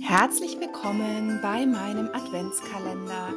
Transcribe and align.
Herzlich 0.00 0.58
willkommen 0.60 1.40
bei 1.42 1.64
meinem 1.66 2.08
Adventskalender. 2.12 3.32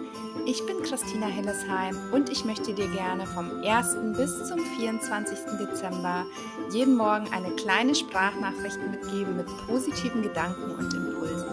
Ich 0.46 0.66
bin 0.66 0.82
Christina 0.83 1.28
Hillesheim 1.28 1.96
und 2.12 2.29
ich 2.29 2.46
möchte 2.46 2.74
dir 2.74 2.88
gerne 2.89 3.25
vom 3.25 3.64
1. 3.64 3.98
bis 4.17 4.48
zum 4.48 4.59
24. 4.59 5.37
Dezember 5.59 6.25
jeden 6.72 6.95
Morgen 6.95 7.27
eine 7.32 7.51
kleine 7.56 7.95
Sprachnachricht 7.95 8.80
mitgeben 8.89 9.38
mit 9.38 9.48
positiven 9.68 10.21
Gedanken 10.21 10.71
und 10.71 10.93
Impulsen. 10.93 11.48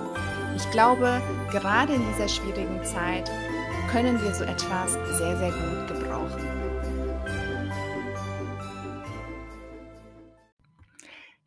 Ich 0.56 0.70
glaube, 0.70 1.20
gerade 1.50 1.95
in 1.95 2.04
dieser 2.12 2.29
schwierigen 2.29 2.82
Zeit 2.84 3.30
können 3.91 4.23
wir 4.23 4.34
so 4.34 4.45
etwas 4.45 4.95
sehr, 5.18 5.36
sehr 5.36 5.52
gut 5.52 5.88
gebrauchen. 5.88 6.57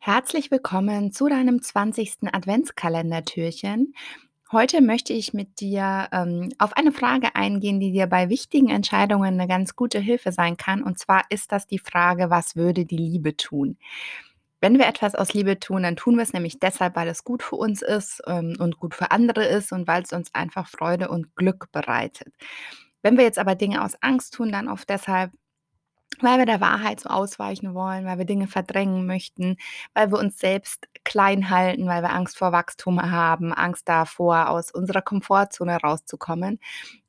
Herzlich 0.02 0.50
willkommen 0.50 1.12
zu 1.12 1.28
deinem 1.28 1.60
20. 1.60 2.32
Adventskalendertürchen. 2.32 3.94
Heute 4.50 4.80
möchte 4.80 5.12
ich 5.12 5.34
mit 5.34 5.60
dir 5.60 6.08
ähm, 6.10 6.48
auf 6.56 6.74
eine 6.74 6.90
Frage 6.90 7.34
eingehen, 7.34 7.80
die 7.80 7.92
dir 7.92 8.06
bei 8.06 8.30
wichtigen 8.30 8.70
Entscheidungen 8.70 9.34
eine 9.34 9.46
ganz 9.46 9.76
gute 9.76 9.98
Hilfe 9.98 10.32
sein 10.32 10.56
kann. 10.56 10.82
Und 10.82 10.98
zwar 10.98 11.24
ist 11.28 11.52
das 11.52 11.66
die 11.66 11.78
Frage, 11.78 12.30
was 12.30 12.56
würde 12.56 12.86
die 12.86 12.96
Liebe 12.96 13.36
tun? 13.36 13.76
Wenn 14.62 14.78
wir 14.78 14.86
etwas 14.86 15.14
aus 15.14 15.34
Liebe 15.34 15.60
tun, 15.60 15.82
dann 15.82 15.96
tun 15.96 16.16
wir 16.16 16.22
es 16.22 16.32
nämlich 16.32 16.58
deshalb, 16.58 16.96
weil 16.96 17.08
es 17.08 17.22
gut 17.22 17.42
für 17.42 17.56
uns 17.56 17.82
ist 17.82 18.22
ähm, 18.26 18.56
und 18.58 18.78
gut 18.78 18.94
für 18.94 19.10
andere 19.10 19.44
ist 19.44 19.70
und 19.70 19.86
weil 19.86 20.02
es 20.02 20.14
uns 20.14 20.34
einfach 20.34 20.66
Freude 20.66 21.10
und 21.10 21.36
Glück 21.36 21.70
bereitet. 21.72 22.32
Wenn 23.02 23.18
wir 23.18 23.24
jetzt 23.24 23.38
aber 23.38 23.54
Dinge 23.54 23.84
aus 23.84 24.02
Angst 24.02 24.32
tun, 24.32 24.50
dann 24.50 24.68
oft 24.68 24.88
deshalb, 24.88 25.32
weil 26.22 26.38
wir 26.38 26.46
der 26.46 26.60
Wahrheit 26.60 27.00
so 27.00 27.08
ausweichen 27.08 27.74
wollen, 27.74 28.04
weil 28.06 28.18
wir 28.18 28.24
Dinge 28.24 28.46
verdrängen 28.46 29.06
möchten, 29.06 29.56
weil 29.94 30.10
wir 30.10 30.18
uns 30.18 30.38
selbst 30.38 30.86
klein 31.04 31.50
halten, 31.50 31.86
weil 31.86 32.02
wir 32.02 32.12
Angst 32.12 32.38
vor 32.38 32.52
Wachstum 32.52 33.00
haben, 33.00 33.52
Angst 33.52 33.88
davor, 33.88 34.50
aus 34.50 34.70
unserer 34.70 35.02
Komfortzone 35.02 35.76
rauszukommen. 35.76 36.58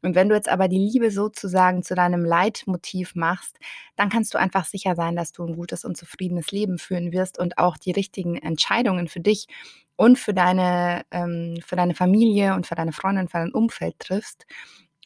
Und 0.01 0.15
wenn 0.15 0.29
du 0.29 0.35
jetzt 0.35 0.49
aber 0.49 0.67
die 0.67 0.79
Liebe 0.79 1.11
sozusagen 1.11 1.83
zu 1.83 1.95
deinem 1.95 2.25
Leitmotiv 2.25 3.15
machst, 3.15 3.57
dann 3.95 4.09
kannst 4.09 4.33
du 4.33 4.37
einfach 4.37 4.65
sicher 4.65 4.95
sein, 4.95 5.15
dass 5.15 5.31
du 5.31 5.45
ein 5.45 5.55
gutes 5.55 5.85
und 5.85 5.97
zufriedenes 5.97 6.51
Leben 6.51 6.77
führen 6.77 7.11
wirst 7.11 7.37
und 7.39 7.57
auch 7.57 7.77
die 7.77 7.91
richtigen 7.91 8.37
Entscheidungen 8.37 9.07
für 9.07 9.19
dich 9.19 9.47
und 9.95 10.17
für 10.17 10.33
deine, 10.33 11.03
ähm, 11.11 11.57
für 11.63 11.75
deine 11.75 11.93
Familie 11.93 12.55
und 12.55 12.65
für 12.65 12.75
deine 12.75 12.91
Freundin, 12.91 13.27
für 13.27 13.37
dein 13.37 13.53
Umfeld 13.53 13.99
triffst. 13.99 14.45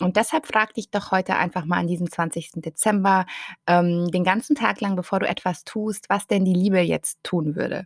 Und 0.02 0.18
deshalb 0.18 0.46
frag 0.46 0.74
dich 0.74 0.90
doch 0.92 1.12
heute 1.12 1.36
einfach 1.38 1.64
mal 1.64 1.78
an 1.78 1.88
diesem 1.88 2.12
20. 2.12 2.52
Dezember, 2.56 3.26
ähm, 3.66 4.12
den 4.12 4.26
ganzen 4.26 4.56
Tag 4.56 4.82
lang, 4.82 4.98
bevor 4.98 5.20
du 5.20 5.28
etwas 5.28 5.64
tust, 5.64 6.10
was 6.10 6.28
denn 6.28 6.44
die 6.44 6.54
Liebe 6.54 6.80
jetzt 6.82 7.24
tun 7.24 7.56
würde. 7.56 7.86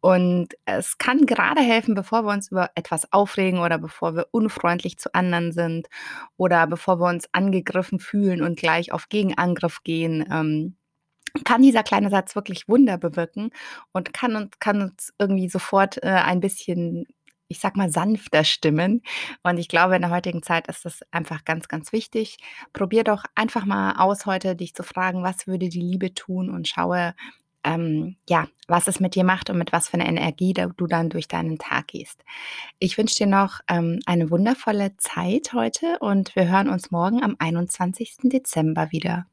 Und 0.00 0.48
es 0.66 0.98
kann 0.98 1.24
gerade 1.24 1.62
helfen, 1.62 1.94
bevor 1.94 2.24
wir 2.24 2.32
uns 2.32 2.50
über 2.50 2.70
etwas 2.74 3.10
aufregen 3.12 3.60
oder 3.60 3.78
bevor 3.78 4.14
wir 4.14 4.28
unfreundlich 4.32 4.98
zu 4.98 5.14
anderen 5.14 5.52
sind 5.52 5.88
oder 6.36 6.66
bevor 6.66 7.00
wir 7.00 7.08
uns 7.08 7.26
angegriffen 7.32 8.00
fühlen 8.00 8.42
und 8.42 8.58
gleich 8.58 8.92
auf 8.92 9.08
Gegenangriff 9.08 9.82
gehen. 9.82 10.26
Ähm, 10.30 10.76
kann 11.44 11.62
dieser 11.62 11.82
kleine 11.82 12.10
Satz 12.10 12.34
wirklich 12.34 12.68
Wunder 12.68 12.98
bewirken 12.98 13.50
und 13.92 14.12
kann 14.12 14.36
uns, 14.36 14.58
kann 14.58 14.82
uns 14.82 15.12
irgendwie 15.18 15.48
sofort 15.48 16.02
äh, 16.02 16.08
ein 16.08 16.40
bisschen 16.40 17.06
ich 17.48 17.60
sag 17.60 17.76
mal, 17.76 17.90
sanfter 17.90 18.44
stimmen. 18.44 19.02
Und 19.42 19.58
ich 19.58 19.68
glaube, 19.68 19.96
in 19.96 20.02
der 20.02 20.10
heutigen 20.10 20.42
Zeit 20.42 20.68
ist 20.68 20.84
das 20.84 21.00
einfach 21.10 21.44
ganz, 21.44 21.68
ganz 21.68 21.92
wichtig. 21.92 22.38
Probier 22.72 23.04
doch 23.04 23.24
einfach 23.34 23.64
mal 23.64 23.96
aus, 23.96 24.26
heute 24.26 24.56
dich 24.56 24.74
zu 24.74 24.82
fragen, 24.82 25.22
was 25.22 25.46
würde 25.46 25.68
die 25.68 25.80
Liebe 25.80 26.14
tun 26.14 26.50
und 26.50 26.68
schaue, 26.68 27.14
ähm, 27.64 28.16
ja, 28.28 28.46
was 28.68 28.86
es 28.88 29.00
mit 29.00 29.14
dir 29.14 29.24
macht 29.24 29.50
und 29.50 29.58
mit 29.58 29.72
was 29.72 29.88
für 29.88 29.94
einer 29.94 30.08
Energie 30.08 30.54
du 30.54 30.86
dann 30.86 31.10
durch 31.10 31.28
deinen 31.28 31.58
Tag 31.58 31.88
gehst. 31.88 32.24
Ich 32.78 32.96
wünsche 32.96 33.16
dir 33.16 33.26
noch 33.26 33.60
ähm, 33.68 34.00
eine 34.06 34.30
wundervolle 34.30 34.96
Zeit 34.98 35.52
heute 35.52 35.98
und 36.00 36.36
wir 36.36 36.48
hören 36.48 36.68
uns 36.68 36.90
morgen 36.90 37.22
am 37.22 37.36
21. 37.38 38.18
Dezember 38.24 38.92
wieder. 38.92 39.26